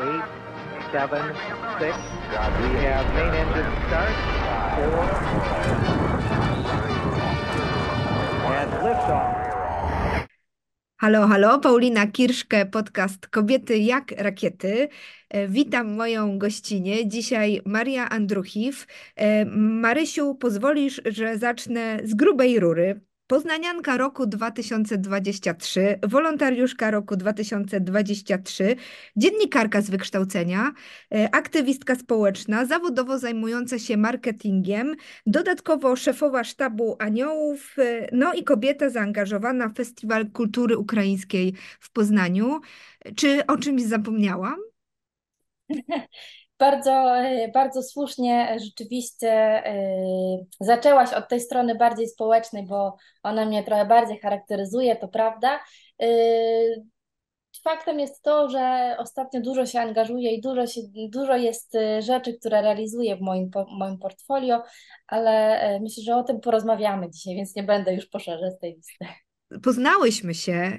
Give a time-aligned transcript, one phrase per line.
[0.00, 0.24] eight,
[0.92, 1.24] seven,
[1.80, 1.96] six.
[2.60, 4.14] We have main engine start.
[4.76, 5.02] Four.
[8.52, 9.46] And liftoff.
[10.98, 14.88] Halo, halo, Paulina Kirszke, podcast Kobiety jak rakiety.
[15.30, 18.86] E, Witam moją gościnę, dzisiaj Maria Andruchiw.
[19.16, 19.44] E,
[19.80, 23.00] Marysiu, pozwolisz, że zacznę z grubej rury.
[23.26, 28.76] Poznanianka roku 2023, wolontariuszka roku 2023,
[29.16, 30.72] dziennikarka z wykształcenia,
[31.14, 38.90] e, aktywistka społeczna, zawodowo zajmująca się marketingiem, dodatkowo szefowa sztabu Aniołów, e, no i kobieta
[38.90, 42.60] zaangażowana w Festiwal Kultury Ukraińskiej w Poznaniu.
[43.16, 44.56] Czy o czymś zapomniałam?
[46.58, 49.84] Bardzo, e, bardzo słusznie rzeczywiście e,
[50.60, 55.60] zaczęłaś od tej strony bardziej społecznej, bo ona mnie trochę bardziej charakteryzuje, to prawda.
[56.02, 56.08] E,
[57.64, 62.62] faktem jest to, że ostatnio dużo się angażuję i dużo, się, dużo jest rzeczy, które
[62.62, 64.62] realizuję w moim, moim portfolio,
[65.06, 69.06] ale myślę, że o tym porozmawiamy dzisiaj, więc nie będę już poszerzać tej listy.
[69.62, 70.78] Poznałyśmy się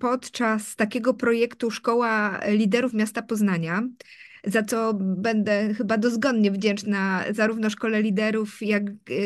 [0.00, 3.82] podczas takiego projektu Szkoła Liderów Miasta Poznania
[4.44, 8.82] za co będę chyba dozgonnie wdzięczna zarówno Szkole Liderów, jak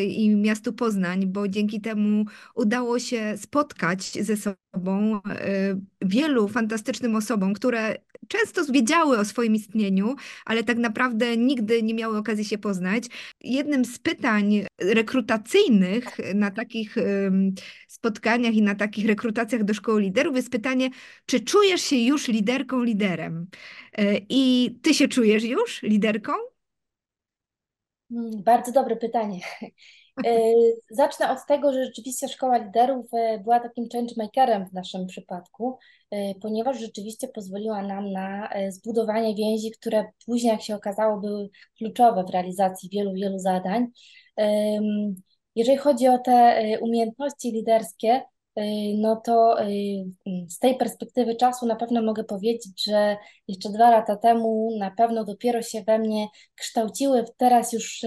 [0.07, 2.25] i miastu Poznań, bo dzięki temu
[2.55, 7.97] udało się spotkać ze sobą e, wielu fantastycznym osobom, które
[8.29, 13.05] często wiedziały o swoim istnieniu, ale tak naprawdę nigdy nie miały okazji się poznać.
[13.41, 16.97] Jednym z pytań rekrutacyjnych na takich
[17.89, 20.91] spotkaniach i na takich rekrutacjach do szkoły liderów jest pytanie,
[21.27, 23.47] czy czujesz się już liderką, liderem?
[23.99, 26.33] E, I ty się czujesz już liderką?
[28.11, 29.41] Mm, bardzo dobre pytanie.
[30.27, 30.53] E,
[30.91, 35.79] zacznę od tego, że rzeczywiście Szkoła Liderów e, była takim changemakerem w naszym przypadku,
[36.43, 42.31] ponieważ rzeczywiście pozwoliła nam na zbudowanie więzi, które później, jak się okazało, były kluczowe w
[42.31, 43.87] realizacji wielu, wielu zadań.
[45.57, 48.23] Jeżeli chodzi o te umiejętności liderskie,
[48.99, 49.57] no to
[50.49, 53.17] z tej perspektywy czasu na pewno mogę powiedzieć, że
[53.49, 57.25] jeszcze dwa lata temu na pewno dopiero się we mnie kształciły.
[57.37, 58.05] Teraz już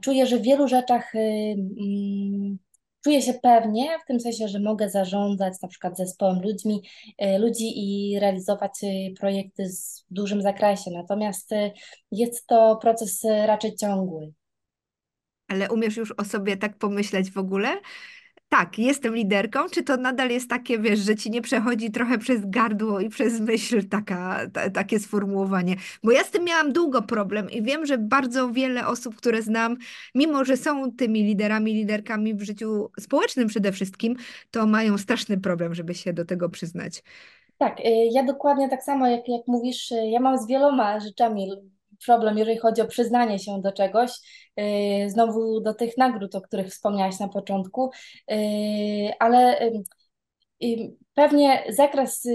[0.00, 2.58] czuję, że w wielu rzeczach mm,
[3.04, 6.82] czuję się pewnie, w tym sensie, że mogę zarządzać na przykład zespołem ludźmi,
[7.38, 8.72] ludzi i realizować
[9.20, 9.68] projekty
[10.10, 10.90] w dużym zakresie.
[10.90, 11.50] Natomiast
[12.12, 14.32] jest to proces raczej ciągły.
[15.48, 17.68] Ale umiesz już o sobie tak pomyśleć w ogóle?
[18.48, 22.40] Tak, jestem liderką, czy to nadal jest takie, wiesz, że ci nie przechodzi trochę przez
[22.44, 25.76] gardło i przez myśl taka, ta, takie sformułowanie?
[26.04, 29.76] Bo ja z tym miałam długo problem i wiem, że bardzo wiele osób, które znam,
[30.14, 34.16] mimo że są tymi liderami, liderkami w życiu społecznym przede wszystkim,
[34.50, 37.02] to mają straszny problem, żeby się do tego przyznać.
[37.58, 37.82] Tak, y,
[38.12, 41.50] ja dokładnie tak samo, jak, jak mówisz, y, ja mam z wieloma rzeczami
[42.06, 44.10] problem, jeżeli chodzi o przyznanie się do czegoś.
[44.60, 47.90] Y, znowu do tych nagród, o których wspomniałaś na początku,
[48.30, 48.34] y,
[49.18, 49.82] ale y,
[51.14, 52.28] Pewnie zakres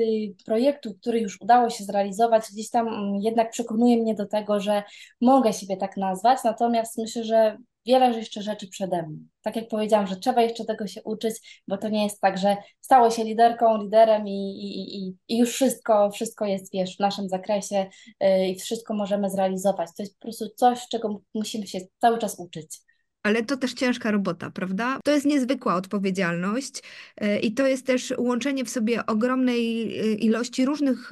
[0.46, 4.84] projektu, który już udało się zrealizować, gdzieś tam mm, jednak przekonuje mnie do tego, że
[5.22, 9.18] mogę siebie tak nazwać, natomiast myślę, że wiele jeszcze rzeczy przede mną.
[9.42, 12.58] Tak jak powiedziałam, że trzeba jeszcze tego się uczyć, bo to nie jest tak, że
[12.82, 17.30] stało się liderką, liderem i, i, i, i już wszystko, wszystko jest, wiesz, w naszym
[17.30, 17.86] zakresie
[18.20, 19.90] yy, i wszystko możemy zrealizować.
[19.98, 22.80] To jest po prostu coś, czego musimy się cały czas uczyć.
[23.24, 25.00] Ale to też ciężka robota, prawda?
[25.04, 26.84] To jest niezwykła odpowiedzialność
[27.18, 31.12] e, i to jest też łączenie w sobie ogromnej e, ilości różnych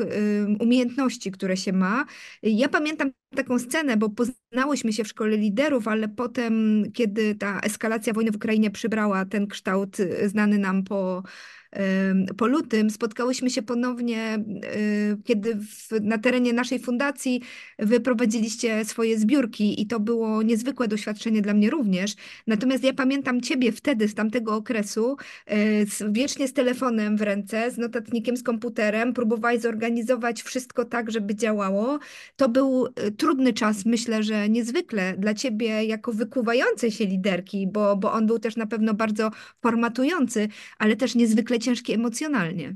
[0.59, 2.05] umiejętności, które się ma.
[2.43, 8.13] Ja pamiętam taką scenę, bo poznałyśmy się w szkole liderów, ale potem, kiedy ta eskalacja
[8.13, 11.23] wojny w Ukrainie przybrała ten kształt y, znany nam po
[12.37, 14.43] po lutym spotkałyśmy się ponownie,
[14.75, 17.41] y, kiedy w, na terenie naszej fundacji
[17.79, 22.15] wyprowadziliście swoje zbiórki i to było niezwykłe doświadczenie dla mnie również.
[22.47, 25.17] Natomiast ja pamiętam Ciebie wtedy, z tamtego okresu,
[25.51, 31.35] y, wiecznie z telefonem w ręce, z notatnikiem, z komputerem, próbowałaś zorganizować wszystko tak, żeby
[31.35, 31.99] działało.
[32.35, 32.87] To był
[33.21, 38.39] trudny czas, myślę, że niezwykle dla Ciebie jako wykuwającej się liderki, bo, bo on był
[38.39, 39.29] też na pewno bardzo
[39.61, 40.47] formatujący,
[40.79, 42.75] ale też niezwykle ciężki emocjonalnie.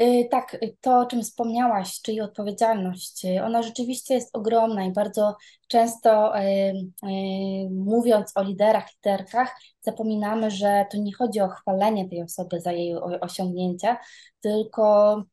[0.00, 5.36] Y, tak, to o czym wspomniałaś, czyli odpowiedzialność, y, ona rzeczywiście jest ogromna i bardzo
[5.68, 6.32] często
[7.70, 12.94] mówiąc o liderach, liderkach, zapominamy, że to nie chodzi o chwalenie tej osoby za jej
[13.20, 13.96] osiągnięcia,
[14.40, 15.24] tylko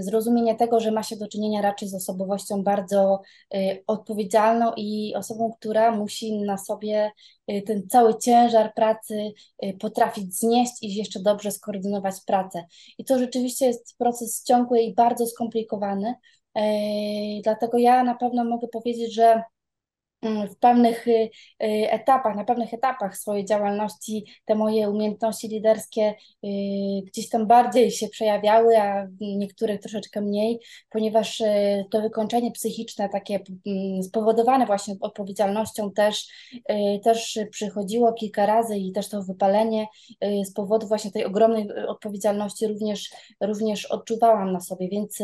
[0.00, 3.20] zrozumienie tego, że ma się do czynienia raczej z osobowością bardzo
[3.54, 7.10] y, odpowiedzialną i osobą, która musi na sobie
[7.50, 9.32] y, ten cały ciężar pracy
[9.80, 12.64] potrafić znieść i jeszcze dobrze skoordynować pracę.
[12.98, 16.14] I to rzeczywiście jest proces ciągły i bardzo skomplikowany,
[17.42, 19.42] Dlatego ja na pewno mogę powiedzieć, że
[20.22, 21.30] w pewnych y, y,
[21.90, 26.48] etapach, na pewnych etapach swojej działalności te moje umiejętności liderskie y,
[27.06, 30.60] gdzieś tam bardziej się przejawiały, a niektórych troszeczkę mniej,
[30.90, 31.42] ponieważ
[31.90, 36.28] to wykończenie psychiczne, takie mm, spowodowane właśnie odpowiedzialnością też,
[37.04, 39.86] też przychodziło kilka razy i też to wypalenie
[40.44, 43.10] z powodu właśnie tej ogromnej odpowiedzialności również,
[43.40, 45.18] również odczuwałam na sobie, więc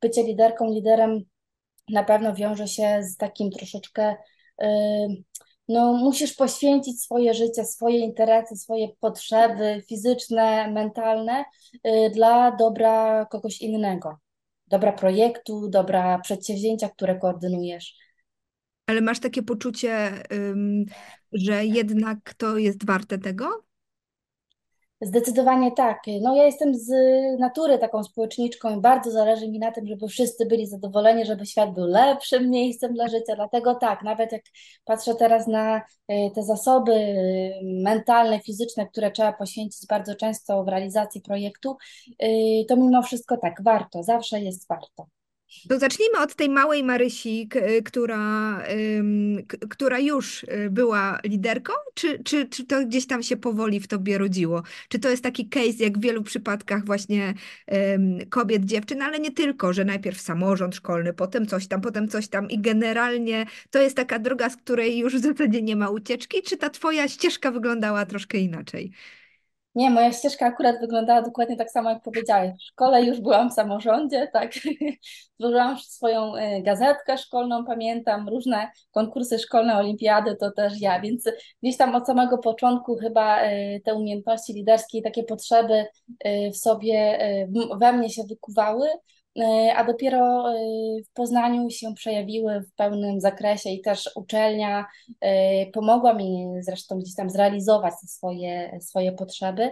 [0.00, 1.24] bycie liderką, liderem
[1.90, 4.16] na pewno wiąże się z takim troszeczkę,
[5.68, 11.44] no musisz poświęcić swoje życie, swoje interesy, swoje potrzeby fizyczne, mentalne
[11.86, 14.18] y, dla dobra kogoś innego,
[14.66, 17.94] dobra projektu, dobra przedsięwzięcia, które koordynujesz.
[18.86, 20.12] Ale masz takie poczucie,
[21.32, 23.67] że jednak to jest warte tego?
[25.00, 26.02] Zdecydowanie tak.
[26.20, 26.90] No ja jestem z
[27.38, 31.74] natury taką społeczniczką i bardzo zależy mi na tym, żeby wszyscy byli zadowoleni, żeby świat
[31.74, 33.36] był lepszym miejscem dla życia.
[33.36, 34.42] Dlatego tak, nawet jak
[34.84, 37.14] patrzę teraz na e, te zasoby e,
[37.64, 41.76] mentalne, fizyczne, które trzeba poświęcić bardzo często w realizacji projektu,
[42.18, 42.28] e,
[42.64, 45.17] to mimo wszystko tak, warto, zawsze jest warto.
[45.68, 47.48] To zacznijmy od tej małej Marysi,
[47.84, 48.62] która,
[49.70, 54.18] która już y, była liderką, czy, czy, czy to gdzieś tam się powoli w tobie
[54.18, 54.62] rodziło?
[54.88, 57.34] Czy to jest taki case, jak w wielu przypadkach właśnie
[58.30, 62.50] kobiet, dziewczyn, ale nie tylko, że najpierw samorząd szkolny, potem coś tam, potem coś tam
[62.50, 66.56] i generalnie to jest taka droga, z której już w zasadzie nie ma ucieczki, czy
[66.56, 68.92] ta twoja ścieżka wyglądała troszkę inaczej?
[69.74, 72.52] Nie, moja ścieżka akurat wyglądała dokładnie tak samo, jak powiedziałeś.
[72.58, 74.52] W szkole już byłam w samorządzie, tak.
[75.38, 81.24] Tworzyłam swoją e, gazetkę szkolną, pamiętam, różne konkursy szkolne, olimpiady, to też ja, więc
[81.62, 85.86] gdzieś tam od samego początku chyba e, te umiejętności liderskie i takie potrzeby
[86.20, 87.18] e, w sobie,
[87.80, 88.88] we mnie się wykuwały.
[89.38, 90.56] E, a dopiero e,
[91.02, 94.86] w Poznaniu się przejawiły w pełnym zakresie i też uczelnia
[95.20, 99.70] e, pomogła mi zresztą gdzieś tam zrealizować swoje, swoje potrzeby.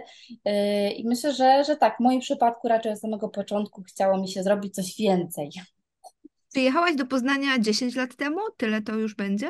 [0.97, 4.43] I myślę, że, że tak, w moim przypadku raczej od samego początku chciało mi się
[4.43, 5.49] zrobić coś więcej.
[6.49, 8.39] Przyjechałaś do Poznania 10 lat temu?
[8.57, 9.47] Tyle to już będzie?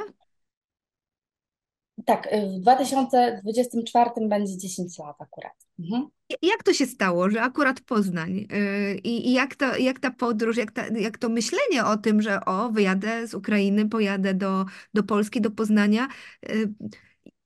[2.06, 5.54] Tak, w 2024 będzie 10 lat akurat.
[5.80, 6.08] Mhm.
[6.42, 8.48] Jak to się stało, że akurat Poznań?
[8.54, 12.22] Y, I, i jak, to, jak ta podróż, jak, ta, jak to myślenie o tym,
[12.22, 16.08] że o, wyjadę z Ukrainy, pojadę do, do Polski, do Poznania,
[16.50, 16.74] y,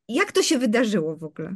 [0.07, 1.55] jak to się wydarzyło w ogóle?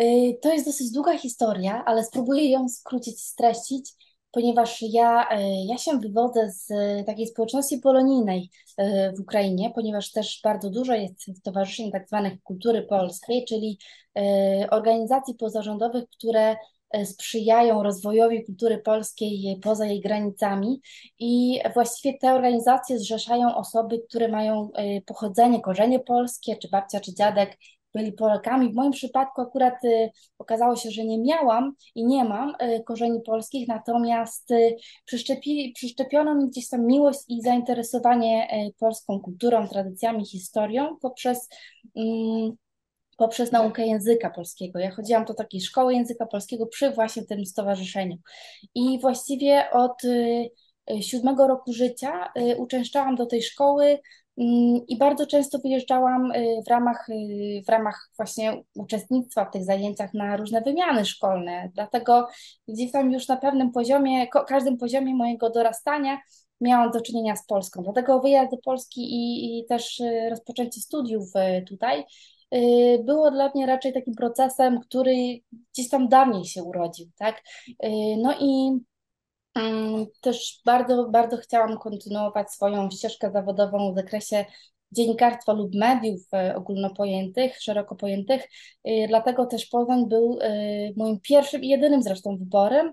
[0.00, 3.94] Y, to jest dosyć długa historia, ale spróbuję ją skrócić, streścić
[4.32, 6.68] ponieważ ja, e, ja się wywodzę z
[7.06, 12.82] takiej społeczności polonijnej e, w Ukrainie, ponieważ też bardzo dużo jest stowarzyszeń tak zwanych kultury
[12.82, 13.78] polskiej, czyli
[14.18, 16.56] e, organizacji pozarządowych, które
[17.04, 20.80] sprzyjają rozwojowi kultury polskiej poza jej granicami
[21.18, 24.70] i właściwie te organizacje zrzeszają osoby, które mają
[25.06, 27.56] pochodzenie, korzenie polskie, czy babcia, czy dziadek
[27.96, 28.72] byli Polakami.
[28.72, 33.20] W moim przypadku akurat y, okazało się, że nie miałam i nie mam y, korzeni
[33.20, 38.48] polskich, natomiast y, przyczepi, przyszczepiono mi gdzieś tam miłość i zainteresowanie
[38.78, 41.48] polską kulturą, tradycjami, historią poprzez
[41.96, 42.52] mm,
[43.16, 44.78] poprzez naukę języka polskiego.
[44.78, 48.16] Ja chodziłam do takiej szkoły języka polskiego przy właśnie tym stowarzyszeniu.
[48.74, 50.02] I właściwie od
[51.00, 53.98] siódmego roku życia uczęszczałam do tej szkoły
[54.88, 60.14] I bardzo często wyjeżdżałam y, w ramach, y, w ramach właśnie uczestnictwa w tych zajęciach
[60.14, 61.70] na różne wymiany szkolne.
[61.74, 62.28] Dlatego
[62.68, 66.20] gdzieś tam już na pewnym poziomie, każdym poziomie mojego dorastania
[66.60, 67.82] miałam do czynienia z Polską.
[67.82, 71.32] Dlatego wyjazd do Polski i, i też y, rozpoczęcie studiów
[71.68, 72.04] tutaj
[73.04, 75.14] było dla mnie raczej takim procesem, który
[75.72, 77.42] gdzieś tam dawniej się urodził, tak?
[78.18, 78.80] No i
[80.20, 84.44] też bardzo, bardzo chciałam kontynuować swoją ścieżkę zawodową w zakresie
[84.92, 88.48] dziennikarstwa lub mediów e, ogólnopojętych, szeroko pojętych.
[88.84, 90.50] E, dlatego też Poznań był e,
[90.96, 92.92] moim pierwszym i jedynym zresztą wyborem,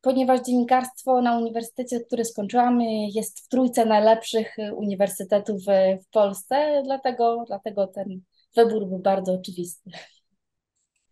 [0.00, 2.80] ponieważ dziennikarstwo na uniwersytecie, który skończyłam,
[3.14, 5.62] jest w trójce najlepszych uniwersytetów
[6.06, 8.20] w Polsce, dlatego, dlatego ten
[8.56, 9.90] wybór był bardzo oczywisty.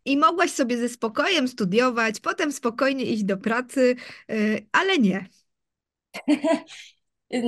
[0.05, 3.97] I mogłaś sobie ze spokojem studiować, potem spokojnie iść do pracy,
[4.31, 5.27] y, ale nie.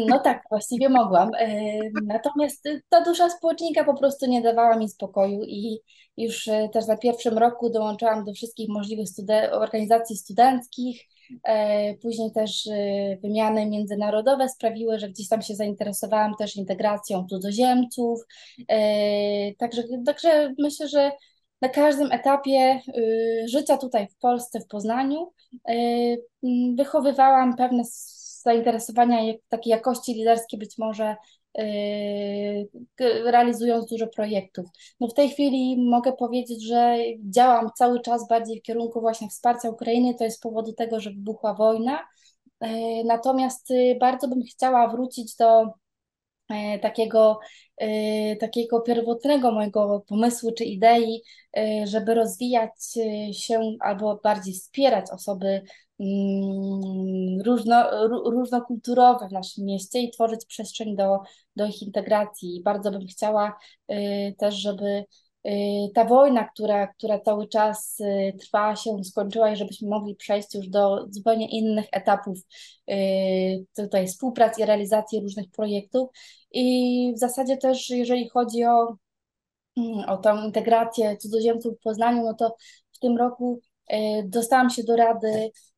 [0.09, 1.35] No tak, właściwie mogłam.
[1.35, 5.81] Y, natomiast ta dusza społecznika po prostu nie dawała mi spokoju i
[6.17, 9.07] już y, też na pierwszym roku dołączałam do wszystkich możliwych
[9.53, 11.03] organizacji studenckich.
[12.03, 12.69] Później też
[13.23, 18.21] wymiany międzynarodowe sprawiły, że gdzieś tam się zainteresowałam też integracją cudzoziemców.
[19.59, 21.13] Także, także myślę, że
[21.63, 25.73] na każdym etapie y, życia tutaj w Polsce, w Poznaniu, y,
[26.45, 27.83] mm, wychowywałam pewne
[28.43, 31.17] zainteresowania takiej jakości liderskiej być może
[31.59, 34.67] yy, realizując dużo projektów.
[35.01, 36.97] No w tej chwili mogę powiedzieć, że
[37.31, 41.11] działam cały czas bardziej w kierunku właśnie wsparcia Ukrainy, to jest z powodu tego, że
[41.11, 41.99] wybuchła wojna,
[43.05, 43.69] natomiast
[44.01, 45.73] bardzo bym chciała wrócić do
[46.83, 47.39] takiego,
[47.77, 51.23] e, takiego pierwotnego mojego pomysłu czy idei,
[51.57, 52.71] e, żeby rozwijać
[53.33, 55.63] się albo bardziej wspierać osoby
[56.01, 61.19] mm, różno, różnokulturowe w naszym mieście i tworzyć przestrzeń do,
[61.57, 62.63] do ich integracji.
[62.65, 63.59] Bardzo bym chciała
[64.39, 65.05] też, żeby
[65.95, 70.69] ta wojna, która, która cały czas y, trwa, się skończyła i żebyśmy mogli przejść już
[70.69, 72.39] do zupełnie innych etapów
[72.91, 76.11] y, tutaj współpracy i realizacji różnych projektów.
[76.53, 78.97] I w zasadzie też, jeżeli chodzi o,
[79.77, 82.57] mm, o tą integrację cudzoziemców w Poznaniu, no to
[82.93, 83.61] w tym roku
[84.25, 85.72] dostałam się do Rady Y,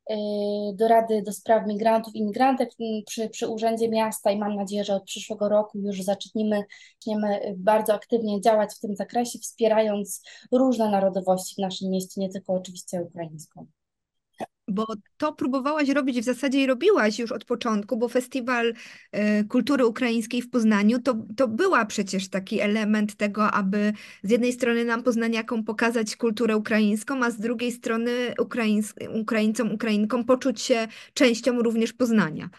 [0.74, 2.70] do Rady do Spraw Migrantów i Imigrantek
[3.06, 6.62] przy, przy Urzędzie Miasta i mam nadzieję, że od przyszłego roku już zaczniemy,
[6.94, 12.52] zaczniemy bardzo aktywnie działać w tym zakresie, wspierając różne narodowości w naszym mieście, nie tylko
[12.52, 13.66] oczywiście ukraińską.
[14.68, 18.74] Bo to próbowałaś robić, w zasadzie i robiłaś już od początku, bo Festiwal
[19.12, 23.92] e, Kultury Ukraińskiej w Poznaniu to, to była przecież taki element tego, aby
[24.22, 30.24] z jednej strony nam poznaniakom pokazać kulturę ukraińską, a z drugiej strony Ukraińc, Ukraińcom, Ukrainkom
[30.24, 32.50] poczuć się częścią również Poznania.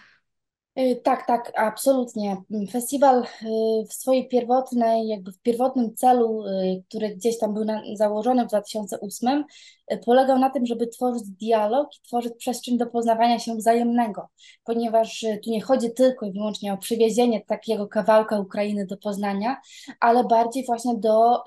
[0.79, 2.37] Y, tak, tak, absolutnie.
[2.71, 3.25] Festiwal y,
[3.89, 7.63] w swojej pierwotnej, jakby w pierwotnym celu, y, który gdzieś tam był
[7.93, 9.43] założony w 2008,
[10.05, 14.27] polegał na tym, żeby tworzyć dialog i tworzyć przestrzeń do poznawania się wzajemnego,
[14.63, 19.57] ponieważ tu nie chodzi tylko i wyłącznie o przywiezienie takiego kawałka Ukrainy do Poznania,
[19.99, 21.43] ale bardziej właśnie do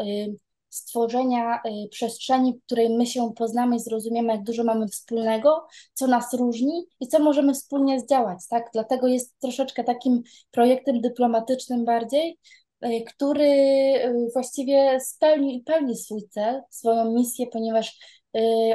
[0.70, 6.06] stworzenia y, przestrzeni, w której my się poznamy i zrozumiemy, jak dużo mamy wspólnego, co
[6.06, 8.70] nas różni i co możemy wspólnie zdziałać, tak?
[8.72, 12.38] Dlatego jest troszeczkę takim projektem dyplomatycznym bardziej,
[12.84, 17.98] y, który y, właściwie spełni, pełni swój cel, swoją misję, ponieważ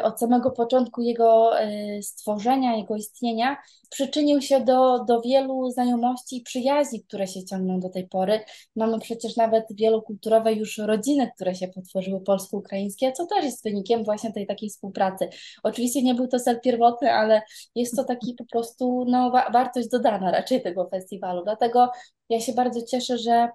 [0.03, 3.57] od samego początku jego y, stworzenia, jego istnienia,
[3.89, 8.39] przyczynił się do, do wielu znajomości i przyjaźni, które się ciągną do tej pory.
[8.75, 14.33] Mamy przecież nawet wielokulturowe już rodziny, które się potworzyły polsko-ukraińskie, co też jest wynikiem właśnie
[14.33, 15.29] tej takiej współpracy.
[15.63, 17.41] Oczywiście nie był to cel pierwotny, ale
[17.75, 21.43] jest to taki po prostu no, wa wartość dodana raczej tego festiwalu.
[21.43, 21.89] Dlatego
[22.29, 23.49] ja się bardzo cieszę, że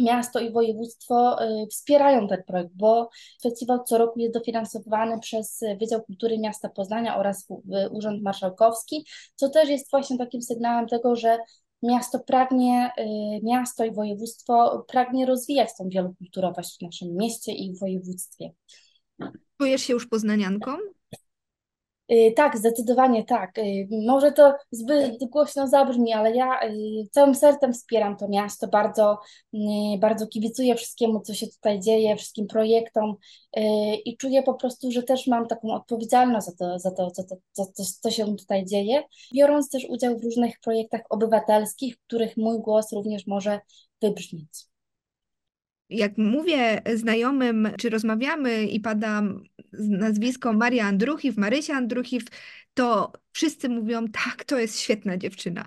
[0.00, 3.10] miasto i województwo y, wspierają ten projekt, bo
[3.42, 7.48] festiwal co roku jest dofinansowany przez Wydział Kultury Miasta Poznania oraz
[7.90, 11.38] Urząd Marszałkowski, co też jest właśnie takim sygnałem tego, że
[11.82, 13.04] miasto pragnie, y,
[13.42, 18.50] miasto i województwo pragnie rozwijać tą wielokulturowość w naszym mieście i województwie.
[19.60, 20.70] Czujesz się już poznanianką?
[22.12, 23.58] Y, tak, zdecydowanie tak.
[23.58, 29.18] Y, może to zbyt głośno zabrzmi, ale ja y, całym sercem wspieram to miasto, bardzo,
[29.98, 33.16] bardzo kibicuję wszystkiemu, co się tutaj dzieje, wszystkim projektom
[34.04, 37.10] i czuję po prostu, że też mam taką odpowiedzialność za to, za to,
[38.00, 39.02] co się tutaj dzieje,
[39.34, 43.60] biorąc też udział w różnych projektach obywatelskich, w których mój głos również może
[44.02, 44.68] wybrzmieć.
[45.90, 49.22] Jak mówię znajomym, czy rozmawiamy i pada
[49.78, 52.24] nazwisko Maria Andruchiw, Marysia Andruchiw,
[52.78, 55.66] to wszyscy mówią, tak, to jest świetna dziewczyna.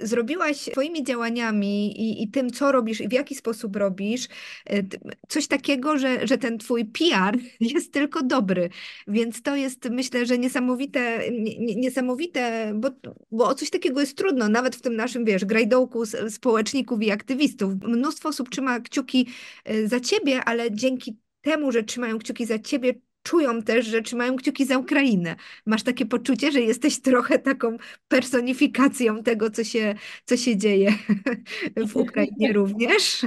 [0.00, 4.28] Zrobiłaś swoimi działaniami i, i, tym, co robisz i w jaki sposób robisz,
[4.70, 4.82] e,
[5.28, 7.38] coś takiego, że, że ten twój PR
[7.74, 8.70] jest tylko dobry.
[9.08, 11.20] Więc to jest, myślę, że niesamowite,
[11.58, 12.88] niesamowite bo,
[13.30, 17.72] bo o coś takiego jest trudno, nawet w tym naszym, wiesz, grajdołku społeczników i aktywistów.
[17.82, 19.28] Mnóstwo osób trzyma kciuki
[19.64, 24.36] e, za ciebie, ale dzięki temu, że trzymają kciuki za ciebie, czują też, że trzymają
[24.36, 25.36] kciuki za Ukrainę.
[25.66, 27.76] Masz takie poczucie, że jesteś trochę taką
[28.08, 30.92] personifikacją tego, co się, co się dzieje
[31.90, 33.26] w Ukrainie również?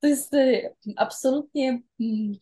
[0.00, 2.32] To jest y, absolutnie mm,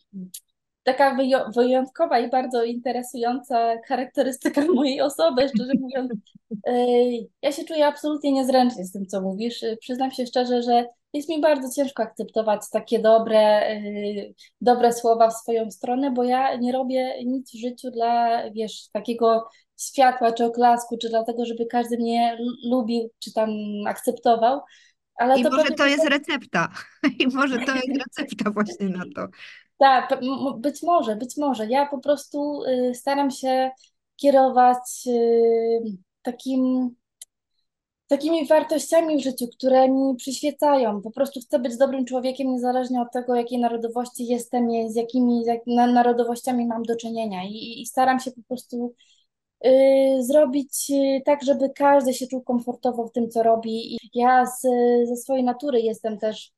[0.83, 1.17] taka
[1.55, 6.13] wyjątkowa i bardzo interesująca charakterystyka mojej osoby, szczerze mówiąc.
[6.69, 9.63] Y, ja się czuję absolutnie niezręcznie z tym, co mówisz.
[9.63, 15.31] Y, przyznam się szczerze, że jest mi bardzo ciężko akceptować takie dobre, y, dobre słowa
[15.31, 19.49] w swoją stronę, bo ja nie robię nic w życiu dla, wiesz, takiego
[19.81, 22.39] światła czy oklasku, czy dlatego, żeby każdy mnie
[22.71, 23.51] lubił, czy tam
[23.87, 24.61] akceptował.
[25.17, 26.69] Ale I to może to jest recepta.
[27.21, 29.27] I może to jest recepta właśnie na to.
[29.79, 30.21] Tak,
[30.57, 31.67] być może, być może.
[31.67, 33.71] Ja po prostu y, staram się
[34.17, 35.81] kierować y,
[36.23, 36.95] takim
[38.07, 41.03] takimi wartościami w życiu, które mi przyświecają.
[41.03, 46.67] Po prostu chcę być dobrym człowiekiem, niezależnie od tego, jakiej narodowości jestem, z jakimi narodowościami
[46.67, 47.45] mam do czynienia.
[47.45, 48.95] I, I, staram się po prostu
[49.67, 49.71] y,
[50.21, 53.95] zrobić y, tak, żeby każdy się czuł komfortowo w tym, co robi.
[53.95, 54.61] I ja z,
[55.09, 56.53] ze swojej natury jestem też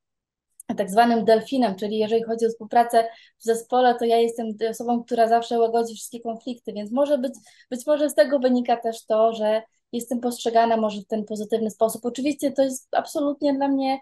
[0.76, 5.28] tak zwanym delfinem, czyli jeżeli chodzi o współpracę w zespole, to ja jestem osobą, która
[5.28, 7.32] zawsze łagodzi wszystkie konflikty, więc może być,
[7.70, 12.06] być może z tego wynika też to, że jestem postrzegana może w ten pozytywny sposób.
[12.06, 13.98] Oczywiście to jest absolutnie dla mnie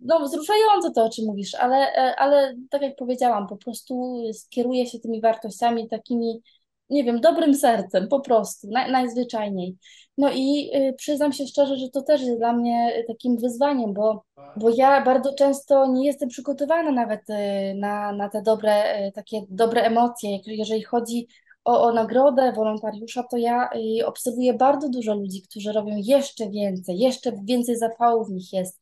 [0.00, 4.98] no, wzruszające to, o czym mówisz, ale, ale tak jak powiedziałam, po prostu skieruję się
[4.98, 6.42] tymi wartościami takimi
[6.90, 9.76] nie wiem, dobrym sercem, po prostu, naj, najzwyczajniej.
[10.18, 14.24] No i y, przyznam się szczerze, że to też jest dla mnie takim wyzwaniem, bo,
[14.56, 17.34] bo ja bardzo często nie jestem przygotowana nawet y,
[17.74, 20.38] na, na te dobre, y, takie dobre emocje.
[20.46, 21.28] Jeżeli chodzi
[21.64, 26.98] o, o nagrodę wolontariusza, to ja y, obserwuję bardzo dużo ludzi, którzy robią jeszcze więcej,
[26.98, 28.80] jeszcze więcej zapału w nich jest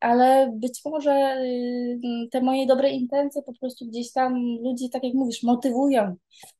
[0.00, 5.14] ale być może y, te moje dobre intencje po prostu gdzieś tam ludzi, tak jak
[5.14, 6.16] mówisz, motywują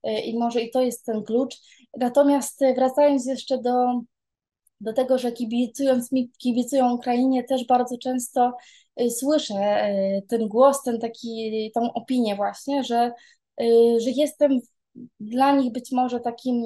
[0.06, 1.56] y, i może i to jest ten klucz.
[1.96, 4.00] Natomiast wracając jeszcze do,
[4.80, 8.52] do tego, że kibicując mi, kibicują Ukrainie, też bardzo często
[9.10, 9.88] słyszę
[10.28, 13.12] ten głos, ten taki, tą opinię właśnie, że,
[13.98, 14.60] że jestem
[15.20, 16.64] dla nich być może takim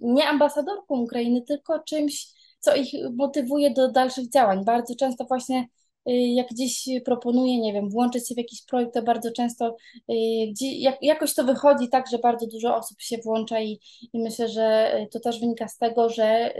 [0.00, 2.26] nie ambasadorką Ukrainy, tylko czymś,
[2.58, 4.64] co ich motywuje do dalszych działań.
[4.64, 5.66] Bardzo często właśnie
[6.08, 9.76] y, jak gdzieś proponuję, nie wiem, włączyć się w jakiś projekt, to bardzo często
[10.10, 10.14] y,
[10.50, 13.80] gdzie, jak, jakoś to wychodzi tak, że bardzo dużo osób się włącza i,
[14.12, 16.54] i myślę, że y, to też wynika z tego, że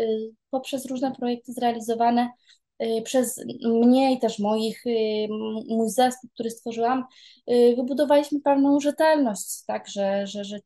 [0.51, 2.29] poprzez różne projekty zrealizowane
[3.05, 4.85] przez mnie i też moich,
[5.69, 7.05] mój zespół, który stworzyłam,
[7.77, 10.59] wybudowaliśmy pewną rzetelność, tak, że, że, że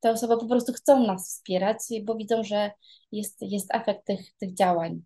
[0.00, 2.70] te osoby po prostu chcą nas wspierać, bo widzą, że
[3.12, 5.02] jest, jest efekt tych, tych działań.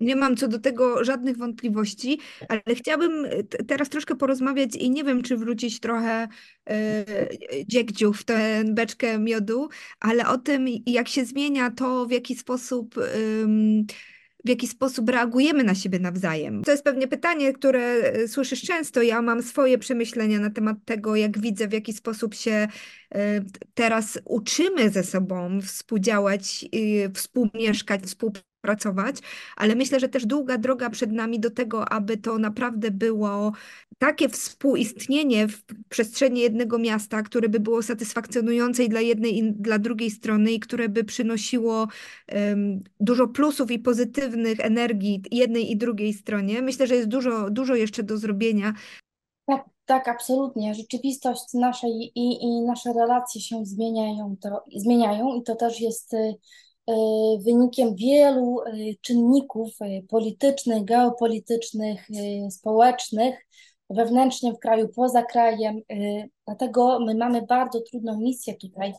[0.00, 2.18] Nie mam co do tego żadnych wątpliwości,
[2.48, 3.26] ale chciałabym
[3.68, 6.28] teraz troszkę porozmawiać i nie wiem, czy wrócić trochę
[6.70, 7.04] e,
[7.66, 9.68] dziegdziu w tę beczkę miodu,
[10.00, 12.94] ale o tym, jak się zmienia to, w jaki sposób
[14.44, 16.64] w jaki sposób reagujemy na siebie nawzajem.
[16.64, 19.02] To jest pewnie pytanie, które e, słyszysz często.
[19.02, 22.68] Ja mam swoje przemyślenia na temat tego, jak widzę, w jaki sposób się
[23.14, 26.64] e, teraz uczymy ze sobą współdziałać,
[27.14, 28.48] współmieszkać, współpracować,
[29.56, 33.52] ale myślę, że też długa droga przed nami do tego, aby to naprawdę było
[33.98, 40.10] takie współistnienie w przestrzeni jednego miasta, które by było satysfakcjonujące dla jednej i dla drugiej
[40.10, 41.88] strony i które by przynosiło
[42.32, 46.62] um, dużo plusów i pozytywnych energii jednej i drugiej stronie.
[46.62, 48.74] Myślę, że jest dużo, dużo jeszcze do zrobienia.
[49.46, 50.74] Tak, tak, absolutnie.
[50.74, 56.34] Rzeczywistość nasza i, i nasze relacje się zmieniają, to, zmieniają i to też jest y,
[57.44, 59.68] wynikiem wielu y, czynników
[60.08, 62.08] politycznych, geopolitycznych,
[62.50, 63.46] społecznych,
[63.90, 65.80] wewnętrznie w kraju, poza krajem.
[66.46, 68.92] Dlatego my mamy bardzo trudną misję tutaj,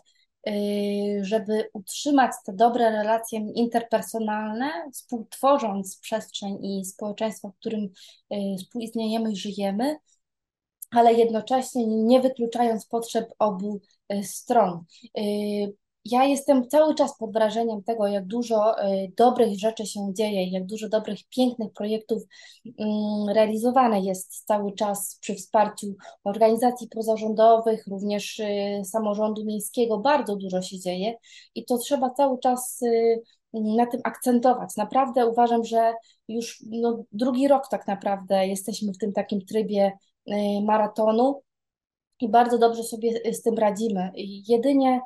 [1.21, 7.89] żeby utrzymać te dobre relacje interpersonalne, współtworząc przestrzeń i społeczeństwo, w którym
[8.58, 9.95] współistniejemy i żyjemy,
[10.91, 13.82] ale jednocześnie nie wykluczając potrzeb obu
[14.23, 14.84] stron
[16.05, 20.65] ja jestem cały czas pod wrażeniem tego, jak dużo y, dobrych rzeczy się dzieje, jak
[20.65, 22.23] dużo dobrych, pięknych projektów
[22.65, 29.97] mm, realizowane jest cały czas przy wsparciu organizacji pozarządowych, również y, samorządu miejskiego.
[29.97, 31.13] Bardzo dużo się dzieje
[31.55, 33.21] i to trzeba cały czas y,
[33.53, 34.75] na tym akcentować.
[34.77, 35.93] Naprawdę uważam, że
[36.27, 39.91] już no, drugi rok tak naprawdę jesteśmy w tym takim trybie
[40.63, 41.41] maratonu
[42.19, 44.12] i bardzo dobrze sobie z tym radzimy.
[44.47, 45.01] Jedynie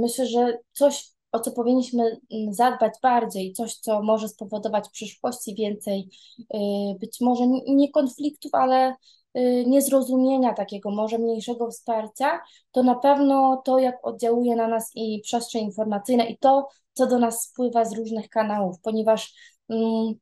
[0.00, 5.54] myślę, że coś, o co powinniśmy mm, zadbać bardziej, coś, co może spowodować w przyszłości
[5.54, 8.94] więcej, y, być może nie konfliktów, ale
[9.38, 12.40] y, niezrozumienia takiego, może mniejszego wsparcia,
[12.72, 17.18] to na pewno to, jak oddziałuje na nas i przestrzeń informacyjna i to, co do
[17.18, 19.34] nas spływa z różnych kanałów, ponieważ
[19.68, 20.14] mm,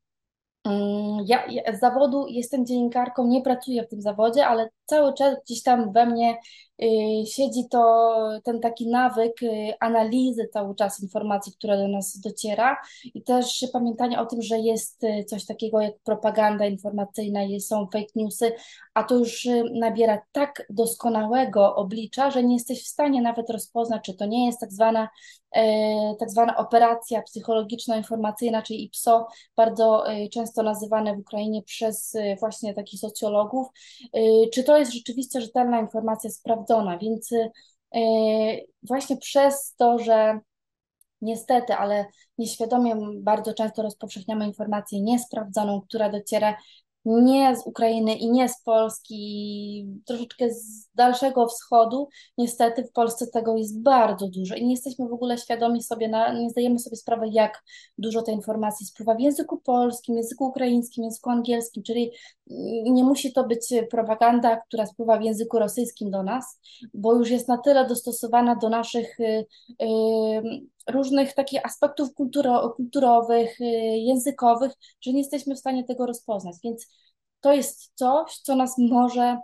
[1.25, 5.63] ja, ja z zawodu jestem dziennikarką, nie pracuję w tym zawodzie, ale cały czas gdzieś
[5.63, 6.37] tam we mnie
[7.25, 12.77] siedzi to ten taki nawyk y, analizy cały czas informacji, która do nas dociera
[13.13, 18.11] i też pamiętanie o tym, że jest y, coś takiego jak propaganda informacyjna, są fake
[18.15, 18.51] newsy,
[18.93, 24.13] a to już nabiera tak doskonałego oblicza, że nie jesteś w stanie nawet rozpoznać, czy
[24.13, 25.09] to nie jest tak zwana,
[26.19, 33.67] tak zwana operacja psychologiczno-informacyjna, czyli IPSO, bardzo często nazywane w Ukrainie przez właśnie takich socjologów,
[34.53, 36.63] czy to jest rzeczywiście rzetelna informacja sprawdzona,
[36.97, 37.49] więc y,
[38.83, 40.39] właśnie przez to, że
[41.21, 42.05] niestety, ale
[42.37, 46.55] nieświadomie bardzo często rozpowszechniamy informację niesprawdzoną, która dociera
[47.05, 53.57] nie z Ukrainy i nie z Polski, troszeczkę z dalszego wschodu, niestety w Polsce tego
[53.57, 57.27] jest bardzo dużo i nie jesteśmy w ogóle świadomi sobie, na, nie zdajemy sobie sprawy,
[57.31, 57.63] jak
[57.97, 62.11] dużo tej informacji spływa w języku polskim, języku ukraińskim, języku angielskim, czyli
[62.85, 66.59] nie musi to być propaganda, która spływa w języku rosyjskim do nas,
[66.93, 69.45] bo już jest na tyle dostosowana do naszych y,
[69.81, 73.63] y, różnych takich aspektów kulturo, kulturowych, y,
[73.97, 76.55] językowych, że nie jesteśmy w stanie tego rozpoznać.
[76.63, 76.87] Więc
[77.41, 79.37] to jest coś, co nas może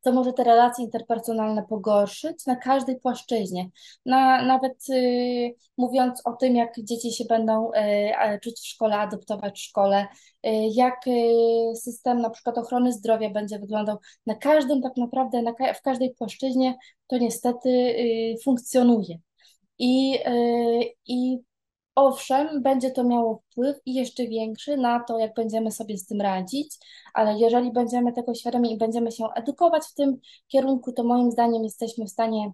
[0.00, 3.70] co może te relacje interpersonalne pogorszyć na każdej płaszczyźnie.
[4.06, 9.58] Na, nawet y, mówiąc o tym, jak dzieci się będą y, czuć w szkole, adoptować
[9.58, 10.06] w szkole,
[10.46, 15.52] y, jak y, system na przykład ochrony zdrowia będzie wyglądał, na każdym tak naprawdę, na,
[15.74, 19.18] w każdej płaszczyźnie to niestety y, funkcjonuje.
[19.78, 21.38] I, y, I
[21.94, 26.20] owszem, będzie to miało wpływ i jeszcze większy na to, jak będziemy sobie z tym
[26.20, 26.76] radzić,
[27.14, 30.16] ale jeżeli będziemy tego świadomi i będziemy się edukować w tym
[30.48, 32.52] kierunku, to moim zdaniem jesteśmy w stanie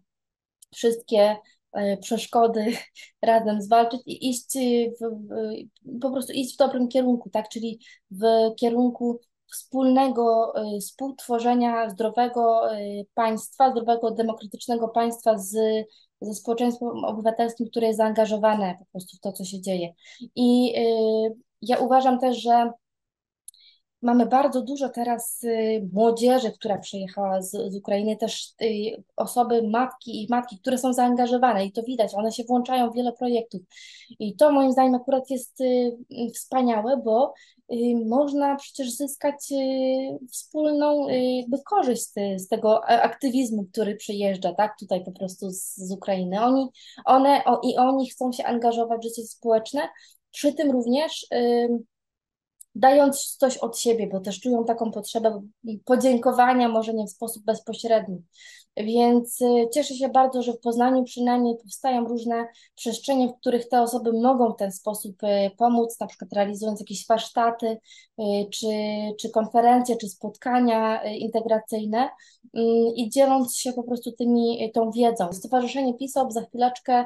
[0.74, 1.36] wszystkie
[1.78, 2.66] y, przeszkody
[3.22, 4.58] razem zwalczyć i iść
[5.00, 7.48] w, po prostu iść w dobrym kierunku, tak?
[7.48, 7.78] Czyli
[8.10, 8.22] w
[8.60, 9.20] kierunku
[9.52, 12.62] wspólnego y, współtworzenia zdrowego
[13.14, 15.56] państwa, zdrowego, demokratycznego państwa z,
[16.24, 19.94] ze społeczeństwem obywatelskim, które jest zaangażowane po prostu w to, co się dzieje.
[20.36, 22.72] I y, ja uważam też, że
[24.04, 30.24] Mamy bardzo dużo teraz y, młodzieży, która przyjechała z, z Ukrainy, też y, osoby, matki
[30.24, 33.60] i matki, które są zaangażowane i to widać, one się włączają w wiele projektów.
[34.18, 35.96] I to moim zdaniem akurat jest y,
[36.34, 37.34] wspaniałe, bo
[38.06, 39.34] można przecież zyskać
[40.32, 42.02] wspólną jakby korzyść
[42.36, 46.44] z, tego aktywizmu, który przyjeżdża, tak, tutaj po prostu z, z Ukrainy.
[46.44, 46.68] Oni,
[47.04, 49.80] one o, i oni chcą się angażować w życie społeczne,
[50.30, 51.26] przy tym również
[52.74, 55.42] dając coś od siebie, bo też czują taką potrzebę
[55.84, 58.22] podziękowania, może nie w sposób bezpośredni.
[58.76, 63.82] Więc y, cieszę się bardzo, że w Poznaniu przynajmniej powstają różne przestrzenie, w których te
[63.82, 68.66] osoby mogą w ten sposób y, pomóc, na przykład realizując jakieś warsztaty, y, czy,
[69.20, 72.10] czy konferencje, czy spotkania integracyjne
[72.96, 75.32] i dzieląc się po prostu tymi, tą wiedzą.
[75.32, 77.04] Stowarzyszenie PISOP za chwileczkę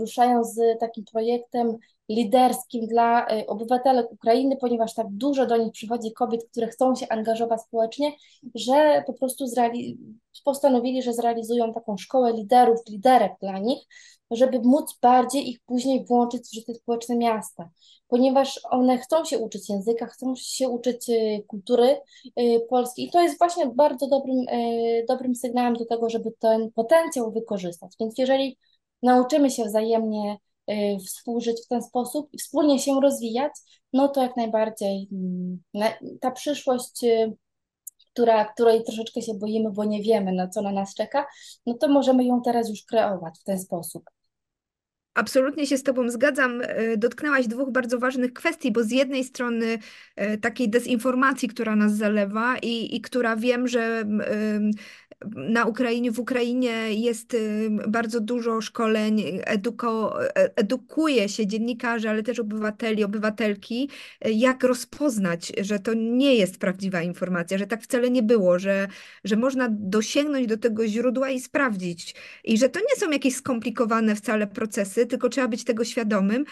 [0.00, 1.76] ruszają z takim projektem
[2.08, 7.08] liderskim dla y, obywatelek Ukrainy, ponieważ tak dużo do nich przychodzi kobiet, które chcą się
[7.08, 8.12] angażować społecznie,
[8.54, 9.44] że po prostu
[10.44, 13.78] postanowili, że zrealizują taką szkołę liderów, liderek dla nich,
[14.30, 17.70] żeby móc bardziej ich później włączyć w życie społeczne miasta,
[18.08, 22.00] ponieważ one chcą się uczyć języka, chcą się uczyć y, kultury
[22.40, 24.44] y, polskiej i to jest właśnie bardzo dobrym,
[25.08, 27.92] dobrym sygnałem do tego, żeby ten potencjał wykorzystać.
[28.00, 28.58] Więc jeżeli
[29.02, 30.38] nauczymy się wzajemnie
[31.06, 33.52] współżyć w ten sposób i wspólnie się rozwijać,
[33.92, 35.62] no to jak najbardziej mm,
[36.20, 37.36] ta przyszłość, y,
[38.12, 41.26] która, której troszeczkę się boimy, bo nie wiemy, na co na nas czeka,
[41.66, 44.02] no to możemy ją teraz już kreować w ten sposób.
[45.18, 46.60] Absolutnie się z Tobą zgadzam.
[46.60, 49.78] Y, dotknęłaś dwóch bardzo ważnych kwestii, bo z jednej strony
[50.40, 54.04] takiej dezinformacji, która nas zalewa i, i która wiem, że
[55.36, 57.36] na Ukrainie, w Ukrainie jest
[57.88, 63.90] bardzo dużo szkoleń, eduko, e, edukuje się dziennikarzy, ale też obywateli, obywatelki,
[64.24, 68.88] jak rozpoznać, że to nie jest prawdziwa informacja, że tak wcale nie było, że,
[69.24, 72.14] że można dosięgnąć do tego źródła i sprawdzić.
[72.44, 76.44] I że to nie są jakieś skomplikowane wcale procesy, tylko trzeba być tego świadomym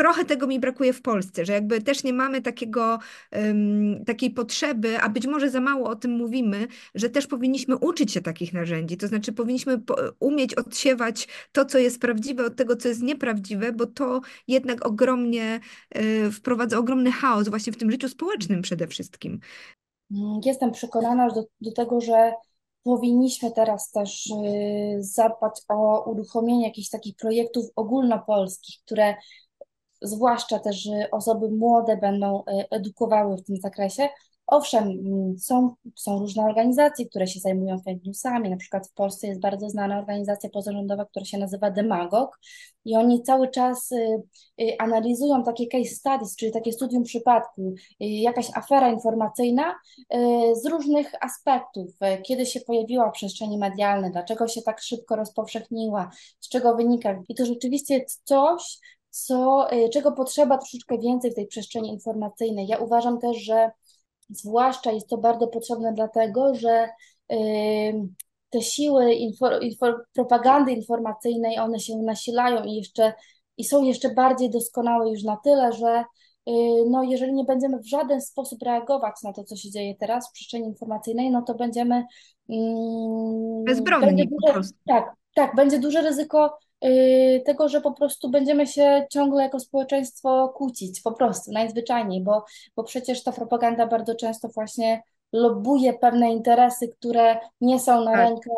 [0.00, 2.98] trochę tego mi brakuje w Polsce, że jakby też nie mamy takiego,
[3.32, 8.12] um, takiej potrzeby, a być może za mało o tym mówimy, że też powinniśmy uczyć
[8.12, 8.96] się takich narzędzi.
[8.96, 9.80] To znaczy powinniśmy
[10.20, 15.60] umieć odsiewać to, co jest prawdziwe od tego, co jest nieprawdziwe, bo to jednak ogromnie
[15.96, 19.40] y, wprowadza ogromny chaos właśnie w tym życiu społecznym przede wszystkim.
[20.10, 22.32] Mm, jestem przekonana do, do tego, że
[22.84, 29.14] powinniśmy teraz też y, zadbać o uruchomienie jakichś takich projektów ogólnopolskich, które
[30.02, 34.08] zwłaszcza też osoby młode będą e, edukowały w tym zakresie.
[34.46, 38.50] Owszem, mm, są, są różne organizacje, które się zajmują fake newsami.
[38.50, 42.38] Na przykład w Polsce jest bardzo znana organizacja pozarządowa, która się nazywa Demagog
[42.84, 44.22] i oni cały czas y,
[44.60, 49.74] y, analizują takie case studies, czyli takie studium przypadku, y, jakaś afera informacyjna
[50.62, 51.90] z różnych aspektów.
[52.22, 57.22] Kiedy się pojawiła w przestrzeni medialnej, dlaczego się tak szybko rozpowszechniła, z czego wynika.
[57.28, 58.78] I to rzeczywiście jest coś,
[59.10, 62.66] co, czego potrzeba troszeczkę więcej w tej przestrzeni informacyjnej.
[62.66, 63.70] Ja uważam też, że
[64.34, 66.88] zwłaszcza jest to bardzo potrzebne dlatego, że
[68.50, 73.12] te siły info, info, propagandy informacyjnej, one się nasilają i jeszcze
[73.56, 76.04] i są jeszcze bardziej doskonałe już na tyle, że
[76.90, 80.32] no jeżeli nie będziemy w żaden sposób reagować na to, co się dzieje teraz w
[80.32, 82.04] przestrzeni informacyjnej, no to będziemy
[82.48, 84.78] mm, bezbronni po prostu.
[84.86, 86.58] Tak, tak, będzie duże ryzyko
[87.46, 92.44] tego, że po prostu będziemy się ciągle jako społeczeństwo kłócić, po prostu, najzwyczajniej, bo,
[92.76, 98.20] bo przecież ta propaganda bardzo często właśnie lobbuje pewne interesy, które nie są na tak.
[98.20, 98.50] rękę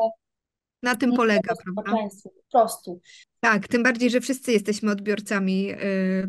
[0.82, 2.08] na tym polega, prawda?
[2.56, 3.00] Prostu.
[3.40, 5.76] Tak, tym bardziej, że wszyscy jesteśmy odbiorcami, yy,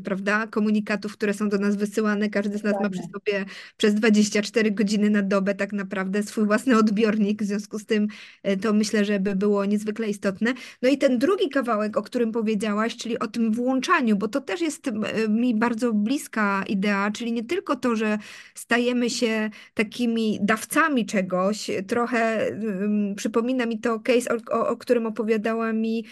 [0.03, 2.29] prawda, komunikatów, które są do nas wysyłane.
[2.29, 3.45] Każdy z nas ma przy sobie
[3.77, 7.43] przez 24 godziny na dobę tak naprawdę swój własny odbiornik.
[7.43, 8.07] W związku z tym
[8.43, 10.53] yy, to myślę, że by było niezwykle istotne.
[10.81, 14.61] No i ten drugi kawałek, o którym powiedziałaś, czyli o tym włączaniu, bo to też
[14.61, 18.17] jest yy, mi bardzo bliska idea, czyli nie tylko to, że
[18.55, 21.71] stajemy się takimi dawcami czegoś.
[21.87, 22.51] Trochę
[23.15, 26.05] przypomina mi to case, o, o, o którym opowiadała mi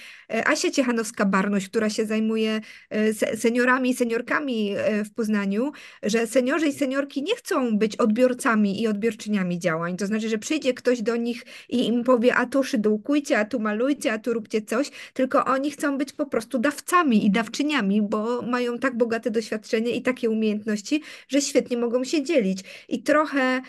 [0.45, 5.71] Asia Ciechanowska, Ciechanowska-Barnoś, która się zajmuje e, seniorami i seniorkami e, w Poznaniu,
[6.03, 9.97] że seniorzy i seniorki nie chcą być odbiorcami i odbiorczyniami działań.
[9.97, 13.59] To znaczy, że przyjdzie ktoś do nich i im powie, a tu szydłkujcie, a tu
[13.59, 18.41] malujcie, a tu róbcie coś, tylko oni chcą być po prostu dawcami i dawczyniami, bo
[18.41, 22.59] mają tak bogate doświadczenie i takie umiejętności, że świetnie mogą się dzielić.
[22.89, 23.61] I trochę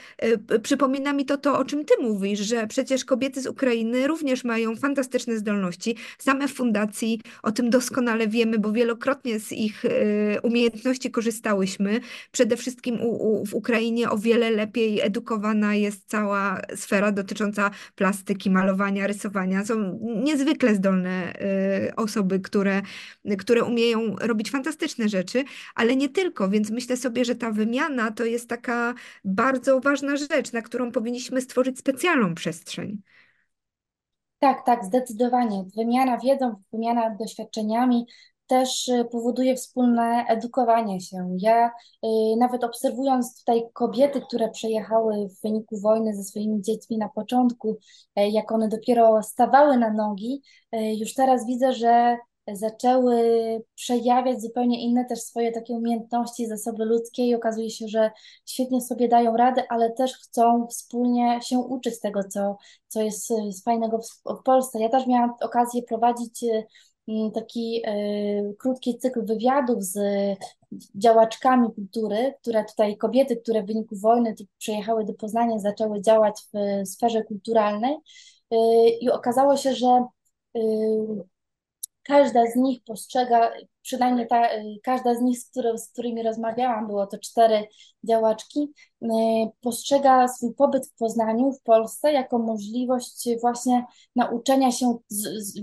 [0.53, 4.45] y, przypomina mi to to, o czym ty mówisz, że przecież kobiety z Ukrainy również
[4.45, 5.97] mają fantastyczne zdolności.
[6.19, 9.91] Same fundacji o tym doskonale wiemy, bo wielokrotnie z ich y,
[10.43, 12.01] umiejętności korzystałyśmy.
[12.33, 18.51] Przede wszystkim u, u, w Ukrainie o wiele lepiej edukowana jest cała sfera dotycząca plastyki,
[18.51, 19.65] malowania, rysowania.
[19.65, 21.33] Są niezwykle zdolne
[21.89, 22.83] y, osoby, które,
[23.39, 28.25] które umieją robić fantastyczne rzeczy, ale nie tylko, więc myślę sobie, że ta wymiana to
[28.25, 33.03] jest taka bardzo ważna rzecz, na którą powinniśmy stworzyć specjalną przestrzeń.
[34.47, 35.65] Tak, tak, zdecydowanie.
[35.77, 38.07] Wymiana wiedzą, wymiana doświadczeniami
[38.47, 41.29] też y, powoduje wspólne edukowanie się.
[41.39, 47.09] Ja y, nawet obserwując tutaj kobiety, które przejechały w wyniku wojny ze swoimi dziećmi na
[47.09, 47.71] początku,
[48.19, 52.17] y, jak one dopiero stawały na nogi, już teraz widzę, że
[52.53, 53.17] zaczęły
[53.75, 58.11] przejawiać zupełnie inne też swoje takie umiejętności, zasoby ludzkie i okazuje się, że
[58.47, 62.57] świetnie sobie dają radę, ale też chcą wspólnie się uczyć tego, co,
[62.89, 64.81] co jest z fajnego w, Polsce.
[64.81, 66.45] Ja też miałam okazję prowadzić
[67.09, 69.99] mm, taki y, krótki cykl wywiadów z
[70.95, 76.87] działaczkami kultury, które tutaj kobiety, które w wyniku wojny przyjechały do Poznania, zaczęły działać w
[76.89, 77.97] sferze kulturalnej
[78.53, 78.57] y,
[79.01, 80.07] i okazało się, że
[80.57, 80.61] y,
[82.07, 84.49] każda z nich postrzega, przynajmniej ta,
[84.83, 87.69] każda z nich, z, z którymi rozmawiałam, było to cztery
[88.09, 88.96] działaczki, y,
[89.61, 93.85] postrzega swój pobyt w Poznaniu, w Polsce, jako możliwość właśnie
[94.17, 94.99] nauczenia się,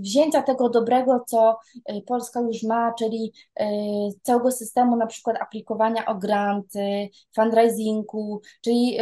[0.00, 3.64] wzięcia tego dobrego, co y, Polska już ma, czyli y,
[4.22, 8.98] całego systemu na przykład aplikowania o granty, fundraisingu, czyli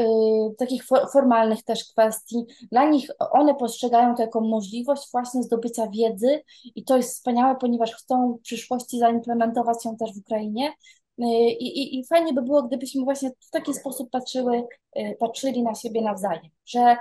[0.58, 2.46] takich formalnych też kwestii.
[2.72, 6.42] Dla nich one postrzegają to jako możliwość właśnie zdobycia wiedzy
[6.74, 10.72] i to jest wspaniałe, ponieważ chcą w przyszłości zaimplementować ją też w Ukrainie.
[11.18, 11.24] Y,
[11.60, 14.62] I, i, I fajnie by było, gdybyśmy właśnie w taki sposób patrzyły,
[14.98, 16.96] y, patrzyli na siebie nawzajem, że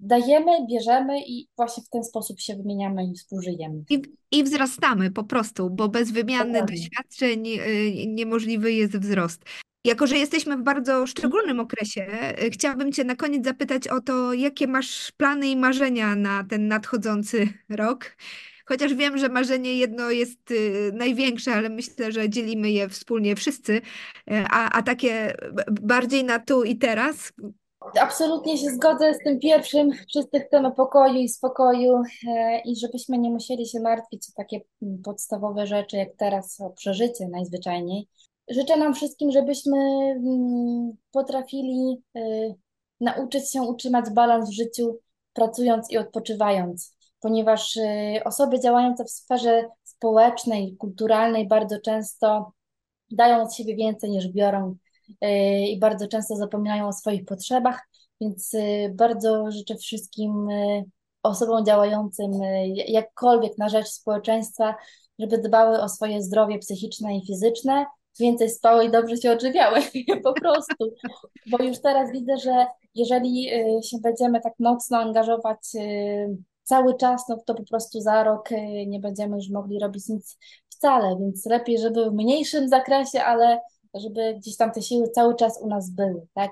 [0.00, 3.84] dajemy, bierzemy i właśnie w ten sposób się wymieniamy i współżyjemy.
[3.90, 6.76] I, i wzrastamy po prostu, bo bez wymiany Dokładnie.
[6.76, 9.42] doświadczeń y, niemożliwy jest wzrost.
[9.86, 12.06] Jako, że jesteśmy w bardzo szczególnym okresie,
[12.52, 17.48] chciałabym Cię na koniec zapytać o to, jakie masz plany i marzenia na ten nadchodzący
[17.68, 18.16] rok.
[18.64, 23.72] Chociaż wiem, że marzenie jedno jest y, największe, ale myślę, że dzielimy je wspólnie wszyscy,
[23.76, 23.82] y,
[24.50, 25.34] a, a takie
[25.70, 27.32] bardziej na tu i teraz.
[28.00, 29.92] Absolutnie się zgodzę z tym pierwszym.
[29.92, 34.60] Wszyscy chcemy pokoju i spokoju e, i żebyśmy nie musieli się martwić o takie
[35.04, 38.08] podstawowe rzeczy, jak teraz o przeżycie najzwyczajniej.
[38.50, 42.54] Życzę nam wszystkim, żebyśmy mm, potrafili y,
[43.00, 44.98] nauczyć się utrzymać balans w życiu,
[45.32, 46.93] pracując i odpoczywając
[47.24, 52.52] ponieważ y, osoby działające w sferze społecznej, kulturalnej bardzo często
[53.10, 54.76] dają od siebie więcej niż biorą
[55.08, 57.88] y, i bardzo często zapominają o swoich potrzebach,
[58.20, 60.48] więc y, bardzo życzę wszystkim
[61.22, 62.30] osobom działającym
[62.86, 64.74] jakkolwiek na rzecz społeczeństwa,
[65.18, 67.86] żeby dbały o swoje zdrowie psychiczne i fizyczne,
[68.20, 69.80] więcej spały i dobrze się odżywiały,
[70.24, 70.94] po prostu.
[71.46, 73.50] Bo już teraz widzę, że jeżeli
[73.84, 75.58] się będziemy tak mocno angażować
[76.64, 80.38] cały czas, no to po prostu za rok y, nie będziemy już mogli robić nic
[80.68, 83.60] wcale, więc lepiej, żeby w mniejszym zakresie, ale
[83.94, 86.50] żeby gdzieś tam te siły cały czas u nas były, tak?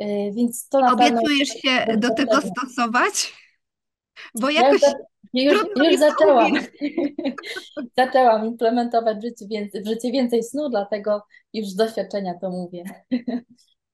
[0.00, 1.80] Y, więc to na Obiecujesz pewno...
[1.86, 3.34] się do tego stosować?
[4.40, 4.80] Bo jakoś...
[5.34, 6.52] Już, mi już to zaczęłam.
[7.98, 11.22] Zaczęłam implementować w życiu więcej, w życie więcej snu, dlatego
[11.52, 12.84] już z doświadczenia to mówię.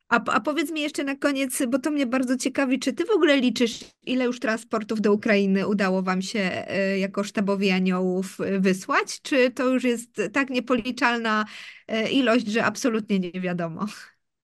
[0.08, 3.10] A, a powiedz mi jeszcze na koniec, bo to mnie bardzo ciekawi, czy ty w
[3.10, 8.60] ogóle liczysz, ile już transportów do Ukrainy udało wam się e, jako sztabowi aniołów e,
[8.60, 9.22] wysłać?
[9.22, 11.44] Czy to już jest tak niepoliczalna
[11.88, 13.86] e, ilość, że absolutnie nie wiadomo?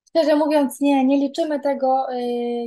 [0.09, 2.07] Szczerze mówiąc, nie, nie liczymy tego.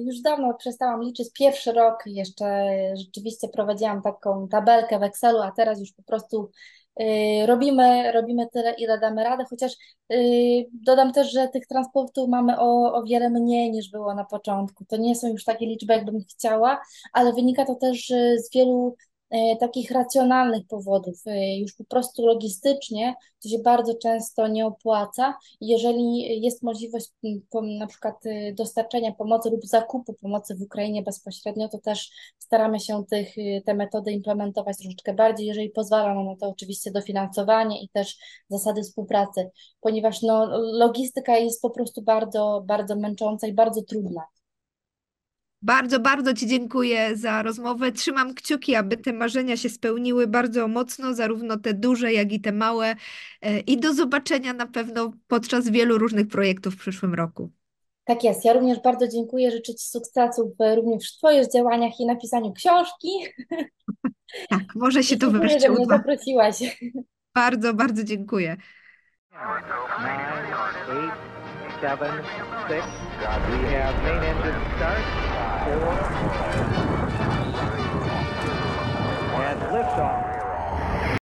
[0.06, 1.28] Już dawno przestałam liczyć.
[1.34, 2.66] Pierwszy rok jeszcze
[2.98, 6.52] rzeczywiście prowadziłam taką tabelkę w Excelu, a teraz już po prostu
[7.46, 9.44] robimy, robimy tyle, ile damy radę.
[9.50, 9.74] Chociaż
[10.14, 14.86] y, dodam też, że tych transportów mamy o, o wiele mniej niż było na początku.
[14.86, 16.82] To nie są już takie liczby, jakbym chciała,
[17.14, 18.96] ale wynika to też y, z wielu
[19.60, 21.28] takich racjonalnych powodów.
[21.28, 25.38] Y, Już po prostu logistycznie to się bardzo często nie opłaca.
[25.62, 27.12] Jeżeli jest możliwość
[27.80, 33.04] na przykład y, dostarczenia pomocy lub zakupu pomocy w Ukrainie bezpośrednio, to też staramy się
[33.10, 33.36] tych,
[33.66, 38.18] te metody implementować troszeczkę bardziej, jeżeli pozwala nam na to oczywiście dofinansowanie i też
[38.50, 39.50] zasady współpracy,
[39.82, 44.22] ponieważ no, logistyka jest po prostu bardzo, bardzo męcząca i bardzo trudna.
[45.62, 47.91] Bardzo, bardzo Ci dziękuję za rozmowę.
[47.91, 52.52] Trzymam kciuki, aby te marzenia się spełniły bardzo mocno, zarówno te duże, jak i te
[52.52, 52.96] małe.
[53.41, 57.52] E, I do zobaczenia na pewno podczas wielu różnych projektów w przyszłym roku.
[58.04, 58.46] Tak jest.
[58.46, 59.52] Ja również bardzo dziękuję.
[59.52, 63.10] Życzę Ci sukcesów e, również w Twoich działaniach i napisaniu książki.
[64.50, 65.98] Tak, może się to Dziękuję, wreszcie że mnie uda.
[65.98, 66.80] zaprosiłaś.
[67.36, 68.58] Bardzo, bardzo dziękuję.
[71.82, 72.24] Seven,
[72.68, 72.84] six.
[73.22, 75.04] Uh, we have main engine start.
[75.63, 75.94] Four.
[79.44, 80.37] And liftoff.